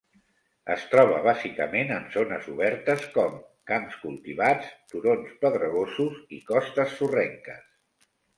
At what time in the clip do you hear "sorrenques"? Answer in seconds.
7.03-7.71